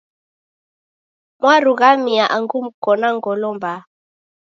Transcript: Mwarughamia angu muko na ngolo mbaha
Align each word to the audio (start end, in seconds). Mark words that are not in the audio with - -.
Mwarughamia 1.39 2.25
angu 2.35 2.57
muko 2.65 2.91
na 3.01 3.09
ngolo 3.15 3.47
mbaha 3.57 3.85